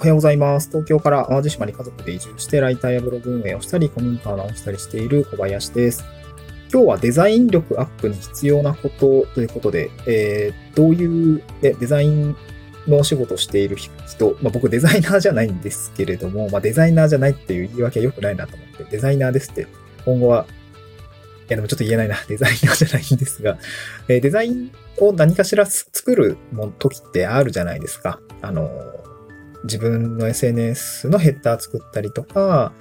[0.00, 0.70] おはようございます。
[0.70, 6.06] 東京から淡路島に家族で移住して、ライターやブログ運営をしたり、コミュニカー直したりしている小林です。
[6.72, 12.34] 今日はデザイン力アップに必要なことということで、えー、どういうデザイン
[12.88, 19.66] のお仕事をしている人、まあ、僕デザイナーじゃないんですけれども、まあ、デザイナーじゃないっていう言い訳は良くないなと思って、デザイナーですって
[20.06, 23.58] 今後は、いやでもちょっと言えないな、 デザイナーじゃないんですが、
[24.08, 26.38] えー、デザインを何かしら作る
[26.78, 28.18] 時ってあるじゃないですか。
[28.40, 28.70] あの、
[29.64, 32.72] 自分の SNS のヘッダー作ったりとか、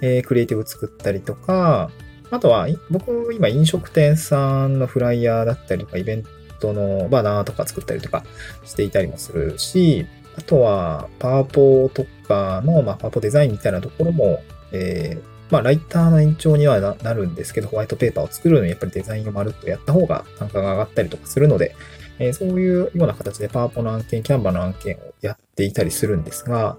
[0.00, 1.90] えー、クリエイティブ作ったりとか、
[2.30, 6.24] あとは、僕、今飲食店さんのフライヤーだったりとか、イベン
[6.60, 8.24] トのバナーとか作ったりとか
[8.64, 21.74] していたりもするし、あとは、パワポとかの、まあ、パワポデザインみたいなところも、えー、まあ、ライターの延長にはなるんですけど、ホワイトペーパーを作るのにやっぱりデザインをまるっとやった方が単価が上がったりとかするので、
[22.20, 26.76] えー、そういうような形でパワポの案件、キャンバの案件をやっていたりするんですが、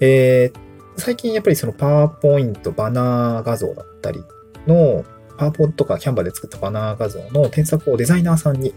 [0.00, 0.58] えー、
[0.96, 4.22] 最近やっぱりそのパワーポイント、バナー画像だったり
[4.66, 5.04] の、
[5.36, 8.72] パワポとかキャンバで作ったバナー画像の添削をデザイナーさんに、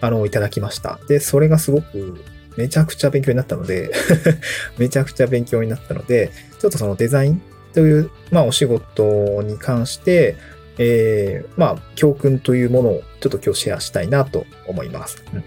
[0.00, 1.00] あの、いただきました。
[1.08, 2.16] で、それがすごく
[2.56, 3.90] めちゃくちゃ勉強になったので
[4.78, 7.42] めちゃくちゃ勉強になったので、ちょっとそのデザイン
[7.74, 10.36] という、まあ、お仕事に関して、
[10.78, 15.22] えー、まあ、教訓というものをちょっと今日シェアしたいなと思います。
[15.34, 15.44] うん、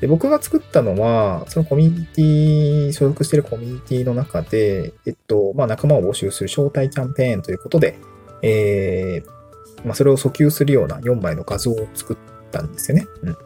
[0.00, 7.98] で僕が作ったのは、そのコミュニティ、所属しているコミュニティの中で、えっと、まあ、仲間を募集する招待キャンペーンということで、
[8.42, 12.16] えー、まあ、それを訴求するような4枚の画像を作っ
[12.50, 13.06] たんですよね。
[13.22, 13.36] うん、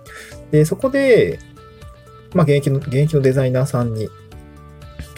[0.51, 1.39] で、そこで、
[2.35, 4.09] まあ、現役の、現役のデザイナーさんに、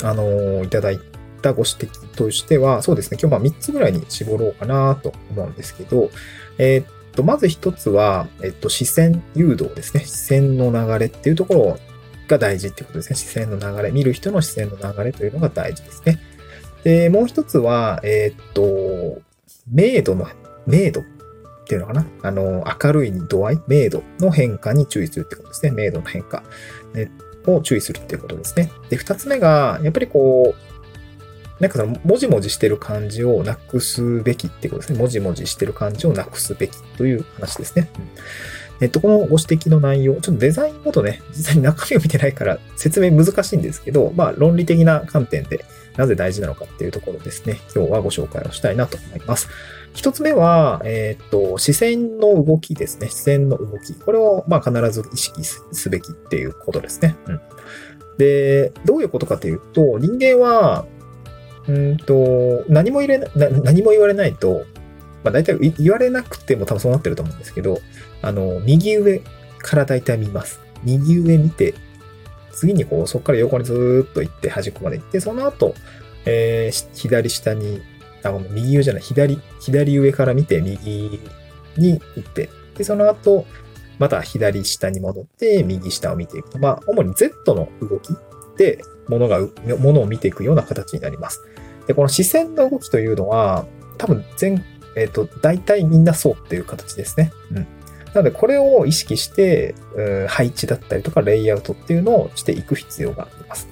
[0.03, 1.01] あのー、いただい
[1.41, 6.11] たご指摘としては、そうですね、今日まあ3つぐらいに絞ろうかなと思うんですけど、
[6.59, 10.05] えー、っと、まず1つは、えっと、視線誘導ですね。
[10.05, 11.79] 視線の流れっていうところ
[12.29, 13.17] が大事ってことですね。
[13.17, 13.91] 視線の流れ。
[13.91, 16.19] 見る人の視線の流れというのが大事ですね。
[16.85, 19.23] で、もう1つは、えー、っと、
[19.71, 20.27] 明度の、
[20.67, 21.05] 明度っ
[21.67, 22.07] ていうのかな？
[22.23, 25.71] あの、明るい度合い、明度の変化に注意するってことですね。
[25.71, 26.43] 明度の変化。
[27.47, 28.71] を注意するっていうことですね。
[28.89, 30.72] で、二つ目が、やっぱりこう、
[31.63, 34.99] なんかその、もじもじしてる感じをなくすべきってことですね。
[34.99, 37.89] もじもじしてる感じをなくすべきという話ですね。
[38.81, 45.65] えっと、このご指摘の内容、ちょっとデザインごとね、実際に中身を見てないから説明難しいんですけど、まあ論理的な観点で
[45.97, 49.49] なぜ大事なのかっていうところですね、今日はご紹介をしたいなと思います。
[49.95, 53.09] 一つ目は、えっ、と、視線の動きですね。
[53.09, 53.95] 視線の動き。
[53.95, 57.15] これを、まあ必ず意識すべきっていうことですね。
[57.29, 57.41] うん。
[58.19, 60.87] で、どういうことかというと、人間は、
[61.69, 64.65] うんと、何も入れな、何も言われないと、
[65.25, 67.79] まあ大体言われなくても多分そうなってると思うんですけど、
[68.23, 69.23] あの、右上
[69.59, 70.61] から大体見ます。
[70.83, 71.75] 右上見て、
[72.53, 75.75] 次にこう、そこから横にずっと行って端っこまで行って、その後、
[76.25, 77.81] えー、左下に、
[78.23, 81.21] あ、右上じゃない、左、左上から見て右
[81.77, 83.47] に行って、で、その後、
[83.99, 86.59] また左下に戻って、右下を見ていくと。
[86.59, 88.09] まあ、主に Z の動き
[88.57, 89.41] で、ものが、
[89.79, 91.43] ものを見ていくような形になります。
[91.87, 93.67] で、この視線の動きというのは、
[93.99, 94.65] 多分全、
[94.97, 97.33] えっ、ー、と、大体みんなそうっていう形ですね。
[97.51, 97.57] うん。
[97.57, 97.67] な
[98.17, 103.69] ので、これを意識して、うん、配置だったりとか、レイアウトっていうのをしていく必要があります。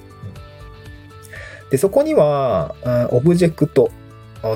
[1.69, 2.75] で、そこには、
[3.11, 3.91] オブジェクト、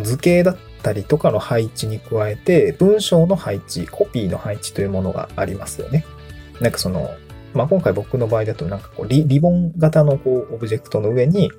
[0.01, 6.03] 図形だったりとかの配置に加えて、文章の配置、コピーの配置というものがありますよね。
[6.59, 7.11] なんかその、
[7.55, 11.51] まあ、今回僕の場合だとなんかこうリ、リボン型のこう、オブジェクトの上に、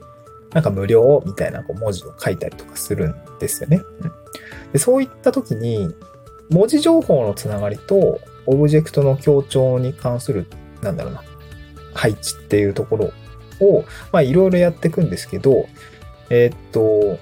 [0.53, 3.83] なんか無料みたいなこう文字を書いたりとかするんですよね。
[4.01, 4.13] うん、
[4.73, 5.89] でそういった時に、
[6.51, 10.47] 文字情報のつながりと、オブジェクトの強調に関する、
[10.83, 11.23] なんだろうな、
[11.95, 13.13] 配置っていうところ
[13.61, 15.67] を、まあいろいろやっていくんですけど、
[16.31, 17.19] えー、っと、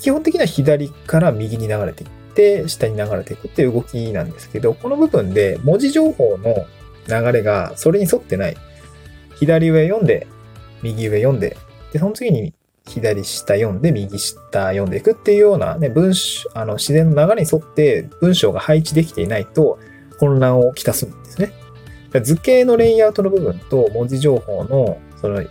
[0.00, 6.66] 基本的には左から右に流れていって、下に流れていくっていう動きなんですけど、この部分で文字情報の
[7.10, 8.56] 流れがそれに沿ってない。
[9.36, 10.26] 左上読んで、
[10.82, 11.56] 右上読んで、
[11.92, 12.52] で、その次に
[12.86, 19.78] 左下読んで、右下読んでいくっていうようなね、文章、あの、自然の流れに沿って文章が配置できていないと
[20.18, 21.52] 混乱をきたすんですね。
[22.22, 25.42] 図形のレイアウトの部分と文字情報の、その、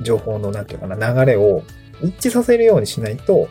[0.00, 1.62] 情報の、なんていうかな、流れを
[2.02, 3.48] 一致させるようにしないと、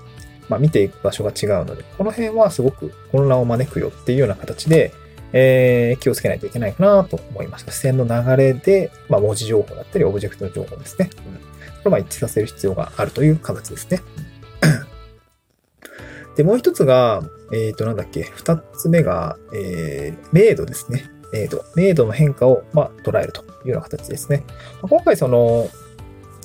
[0.49, 4.91] まあ、見ていく場所が違うので、この辺はすごく混乱を招くよっていうような形で、
[5.33, 7.71] えー、気をつけないといけないかなと思いました。
[7.71, 11.09] 視線の流れで、まあ、文字情報だったり、オブジェクトの情報ですね。
[11.25, 14.01] うん、これを一致させる必要があるという形ですね。
[16.35, 17.21] で、もう一つが、
[17.53, 21.09] えっ、ー、と、なんだっけ、二つ目が、えー、明度ですね。
[21.33, 21.63] 明度。
[21.75, 24.43] 明度の変化を、まあ、捉えるというような形ですね。
[24.81, 25.69] 今回、その、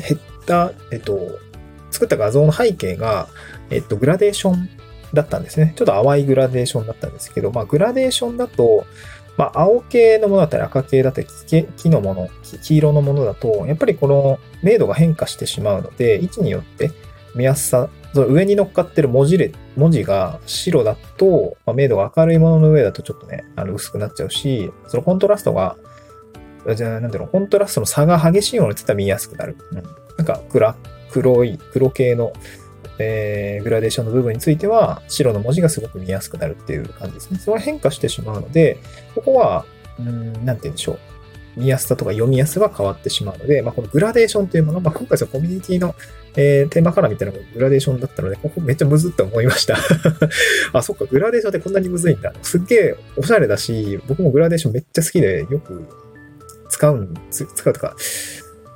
[0.00, 1.38] ヘッた、えっと、
[1.90, 3.28] 作った画像の背景が、
[3.70, 4.68] えっと、グラデーション
[5.12, 5.72] だったんですね。
[5.76, 8.86] ちょっと淡いグラデーションだったんですけど、まあ、グラデーションだと、
[9.36, 11.26] まあ、青系のものだったり赤系だったり
[11.76, 12.28] 木のもの、
[12.62, 16.90] 黄色のものだと、やっぱりこの明度が変化してしまうので、位置によって
[17.34, 25.76] 見やすさ、その上に乗っかってる文字列、文字が白だと、まあ、明度が明るいものの上だとちょっとね、あの薄くなっちゃうし、そのコントラストが、
[26.74, 29.56] じゃあ、なんていうの、コントラストの差が激しいものにつったら見やすくなる。
[29.70, 29.82] うん、
[30.16, 30.74] なんか暗、
[31.10, 32.32] 黒い、黒系の
[32.98, 37.38] えー、グラデーションの部分については、白の文字がすごく見やすくなるっていう感じですね。
[37.38, 38.78] それは変化してしまうので、
[39.14, 39.64] ここは、
[39.98, 40.98] うん、なんて言うんでしょう。
[41.56, 45.94] 見やすさとか読みやすさが変わってしまうので、まあ、このグラデーションというもの、まあ、今回はコミュニティの、
[46.36, 49.76] えー、テーマカラーみたいなのがグラデーションだったので、ここめっちゃむずって思いました
[50.74, 52.34] あ、そっか、グラデーションってこんなにむずいんだ。
[52.42, 55.86] すっげえおしゃれだし、僕もグラデーションめっちゃ好きで、よく
[56.68, 57.96] 使うん、使うとか、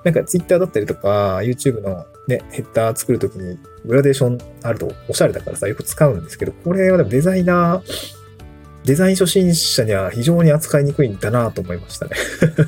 [0.05, 7.83] なんか Twitter だったりとか、YouTube のね、ヘッダー作るときにグラデーションあるとおしゃれだからさ、よく使うんですけど、これはでもデザイナー、
[8.85, 12.13] デザイン初心者には非常に扱いにくいんだなと思いましたね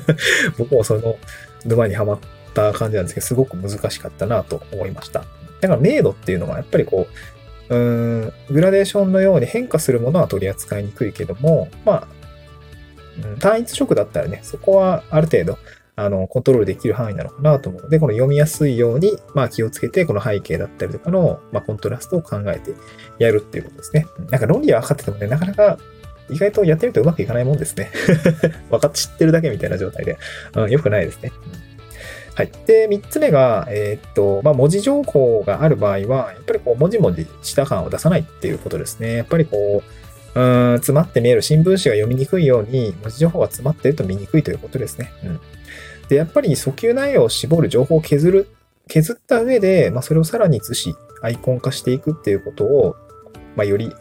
[0.59, 1.17] 僕もその
[1.65, 2.19] 沼にはまっ
[2.53, 5.25] た感じなんですけど、すごく難しかったなと思いました。
[5.61, 7.07] だから明度っていうのはやっぱりこ
[7.69, 12.07] う、うーん、グラデーションのように変化するものは取り扱いにくいけども、まあ、
[13.39, 15.57] 単一色だったらね、そこはある程度、
[15.95, 22.73] あの、コントロールできる範囲なのかなと思うので、この読みやすいように、まあ気をつけて、この背景だったりとかの、まあコントラストを考えて
[23.19, 24.07] やるっていうことですね。
[24.29, 25.77] なんか論理は分かっててもね、なかなか
[26.29, 27.91] 意外とやってるとうまくいかないもんですね。
[28.71, 30.17] 分かって知ってるだけみたいな状態で。
[30.55, 31.31] うん、よくないですね。
[32.35, 32.51] はい。
[32.65, 39.17] で、三つ目が、えー、っと、まあ、文字情報がある場合は、やっぱりこう、文字文字した感を出さないっていうことですね。
[39.17, 39.83] やっぱりこ
[40.35, 45.11] う、うん、詰まって見える新聞紙が読みにくいように、文字情報が詰まってると見にくいということですね。
[45.23, 45.39] うん。
[46.13, 48.47] で、やっぱり訴求内容を絞る情報を削る、
[48.87, 52.95] 削った上で、まあ、それをさらに移し、アイコン化していくっていうことを、
[53.55, 53.91] まあ、より、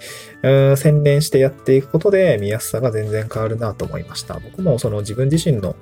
[0.43, 4.35] うん、洗練してやっていくことで見やすさが全然変わるなと思いました。
[4.35, 5.75] 僕もその自分自身の、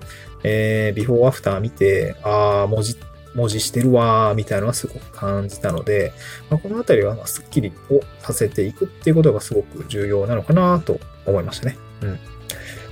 [0.44, 2.96] えー、ビフォーアフター見て、ああ、文字、
[3.34, 6.12] 文字してるわー、みたいなのはすごく感じたので、
[6.48, 11.76] まあ、このあたりは、スッキリをさせていくっていうことがすごく重要なのかなと思いましたね。
[12.02, 12.18] うん。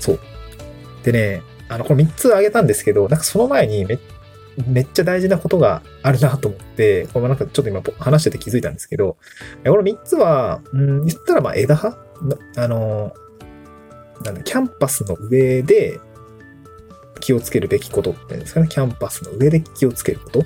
[0.01, 0.21] そう。
[1.05, 3.99] でね、あの、これ3つ挙げたんですけど、なんかその前にめ
[4.67, 9.17] めっちゃ大事なことがあるなと思って、これなんかちょっと今話してて気づいたんですけど、
[9.65, 11.97] この3つは、うん、言ったらまあ枝葉？
[12.57, 13.13] あの、
[14.25, 16.01] なんだ、キャンパスの上で
[17.21, 18.69] 気をつけるべきことっていうんですかね。
[18.69, 20.45] キャンパスの上で気をつけること。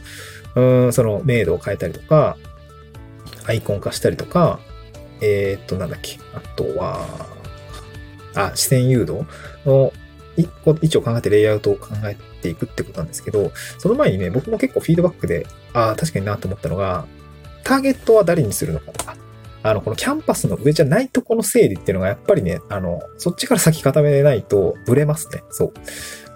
[0.54, 2.36] うん、その明度を変えたりとか、
[3.46, 4.60] アイコン化したりとか、
[5.22, 6.18] えー、っと、なんだっけ。
[6.34, 7.06] あとは、
[8.34, 9.24] あ、視線誘導
[9.64, 9.92] の
[10.36, 10.48] 位
[10.86, 17.06] 置を考えてレイアウトを考えていくってことなんですけど、その前にね、僕も結構フィードバックで、ああ、確かになと思ったのが、
[17.64, 19.16] ターゲットは誰にするのかとか、
[19.62, 25.44] あの、このキャンパスの上じゃないとこの整理っていうのがやっぱりね、あの、そっちから先固めないとブレますね。
[25.50, 25.72] そう。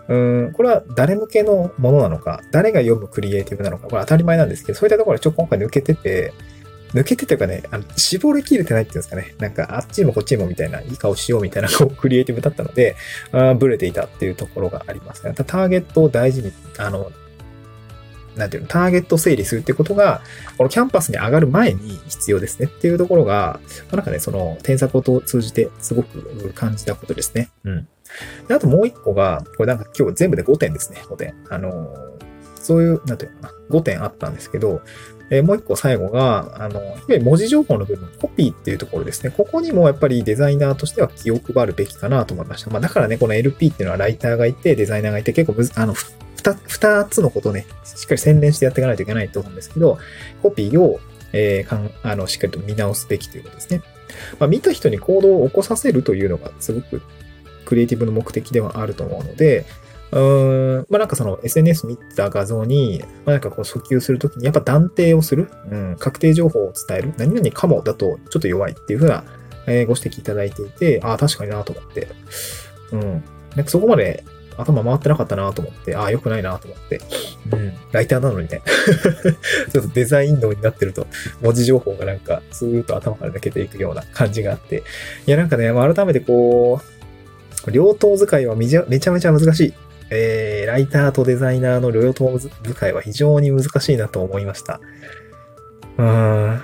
[0.09, 6.33] うん、これは誰向けのものなのか、誰が読むクリエイティブなのか、これ当たり前なんですけど、そういったところでちょっと今回抜けてて、
[6.95, 9.35] 抜けてというかね、あの絞りきれてないっていうんですかね。
[9.39, 12.97] なんか、あっちもこっちもみたいな、いい顔しようみたいな、こう、クリエイティブだったので、
[13.33, 15.35] あブレていたっていうところがありますね。
[15.35, 17.11] ターゲットを大事に、あの、
[18.37, 20.21] なんていうの、ターゲット整理するってことが、
[20.59, 27.51] このキャンパスに上がる前に必要ですねっていうところが、なんかね、その添削を通じてすごく感じたことですね。
[27.65, 27.89] うん。
[28.47, 31.35] であともう一個が、これなんか今日全部で5点ですね、5点。
[31.49, 31.95] あの
[32.67, 34.83] そういう、なんていうのかな、5点あったんですけど、
[35.31, 36.81] えー、もう一個最後が、あの、
[37.21, 39.31] 文字情報の部分、コピーっていうところですね。
[39.37, 42.71] ここにもやっぱりデザイナーとしては気を配るべきかなと思いました。
[42.71, 45.95] まあだからね、この LP っていうのはライターがいて、デザイナーがいて、結構むず、あの、
[46.67, 49.99] 二、つのことね、しっかり洗練してやっていかないといけないと思うんですけど、
[50.43, 51.01] コピーを、
[51.33, 53.83] えー、かん、あの、しっかりと見直すべきということですね。
[54.39, 57.03] まあ見た人に行動を起こさせるというのがすごく
[57.65, 59.67] クリエイティブの目的ではあると思うので、
[60.17, 69.25] うーん、まあなんかその SNS 見た画像に、まあなんかこう訴求するときにやっぱ断定をする、うん、確定情報を伝える、何々かもだとちょっと弱いっていうふうな、
[69.67, 72.09] えー、ご指摘いただいていて、ああ、確かになと思って、
[72.93, 73.25] うん。
[73.55, 74.25] なんかそこまで
[74.57, 77.01] 頭回ってなかったなと思って、ああ、良くないなと思って、
[77.53, 78.63] うん、ライターなのにね。
[79.71, 81.07] ちょっとデザイン能になってると、
[81.43, 84.83] 文字情報がなんか、スーッと頭から抜けていくような感じがあって、
[85.27, 86.81] いやなんかね、改めてこ
[87.67, 89.75] う、両党使いはめちゃめちゃ難しい。
[90.11, 94.81] えー、ライターとデザイナーの両党使いは非常に難しいなと思いました。
[95.99, 96.61] うーん。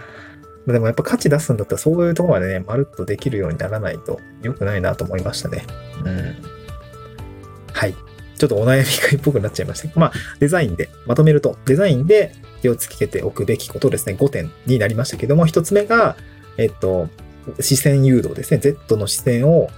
[0.67, 5.65] でもやっぱ価値出すんだったらそういうところまでね、まるっとできるようにならないと良くないなと思いましたね。
[6.05, 6.37] うん。
[7.73, 7.95] はい。
[8.39, 10.01] ちょっとお悩み会っぽくなっちゃいました。
[10.01, 16.17] まあ、デザインで、まとめると、デザインで気をつけておくべきことですね、5点になりましたけども、1つ目が、
[16.57, 17.09] えっと、
[17.61, 18.59] 視線誘導ですね。
[18.59, 19.69] Z の視線を、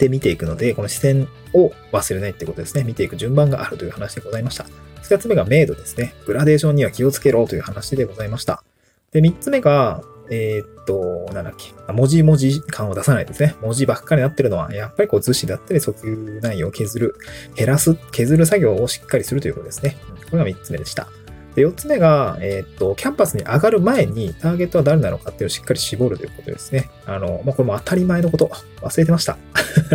[0.00, 2.84] で見ていくので、この視線を忘れないってことですね。
[2.84, 4.64] 見ていく順番があるという話でございました。
[5.02, 6.14] 2つ目が明度ですね。
[6.26, 8.64] グラデーションには気をつけろという話でございました。
[9.12, 11.72] で、3つ目が、えー、っと、なんだっけ。
[11.92, 13.56] 文字文字感を出さないですね。
[13.60, 17.16] 文字ばっかりになってるのは、やっぱりこう図紙だったり訴求内容を削る、
[17.56, 19.96] 減らす、削る作業をしっかりするということですね。
[20.30, 21.08] これが3つ目でした。
[21.54, 26.88] で、4つ目が、えっ、と、キャンパスに上がる前にターゲットは誰なのかっていうのをしっかり絞るということですね。
[27.06, 28.50] あの、まあ、これも当たり前のこと。
[28.80, 29.36] 忘れてました。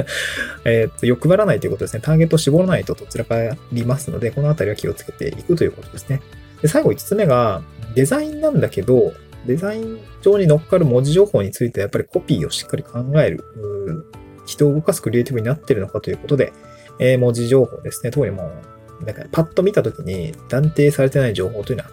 [0.65, 2.01] えっと、欲張らないということですね。
[2.03, 3.35] ターゲットを絞らないとどちらか
[3.71, 6.21] りますので、このあたりは気をつけていくということですね。
[6.62, 7.62] で、最後5つ目が、
[7.95, 9.13] デザインなんだけど、
[9.45, 13.43] デザイン上に乗っかる文字情報についてやっぱりコピーをしっかり考える、
[14.45, 16.53] 人を動かすクリエイティブになってるのかということで、
[17.00, 18.12] えー、文字情報ですね。
[18.12, 21.89] 特にもうなんかパッと見たときに断定されてない情報というのは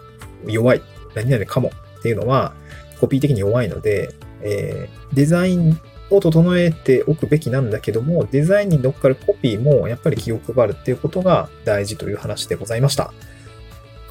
[0.47, 0.81] 弱い。
[1.15, 2.53] 何々かもっていうのは
[2.99, 5.79] コピー的に弱いので、えー、デザイン
[6.09, 13.13] を整えておくべきなんだけども、デザインに乗っかるコピーもやっぱり気を配るっていうことが大事という話でございました。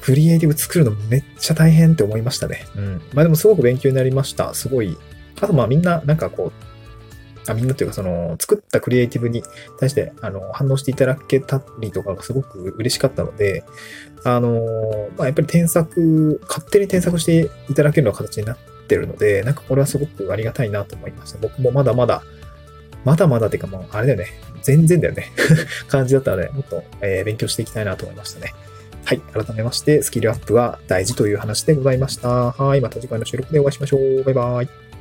[0.01, 2.65] クリエイティブ作るのめっちゃ大変って思いましたね。
[2.75, 3.01] うん。
[3.13, 4.53] まあでもすごく勉強になりました。
[4.53, 4.97] すごい。
[5.39, 6.72] あとまあみんななんかこう、
[7.47, 9.43] あみんなというか、その、作ったクリエイティブに
[9.79, 13.63] 対して、あの、反応していただけたりとかがすごく嬉しかったので、
[14.23, 18.57] あの、まあ、やっぱり添削、勝手に添削していただけるような形になっ
[18.87, 21.37] てるので、なんかこれはすごくありがたいなと思いました。
[21.39, 22.23] 僕もまだまだ、
[23.03, 24.27] まだまだっていうかもう、あれだよね。
[24.61, 25.31] 全然だよね。
[25.89, 28.53] 感じだったので、もっと、えー、勉強していきたいなと思いましたね。
[29.05, 29.19] はい。
[29.19, 32.51] 改めまして、スキルアップは大事という話でございました。
[32.51, 32.81] はい。
[32.81, 34.23] また次回の収録でお会いしましょう。
[34.23, 34.92] バイバイ。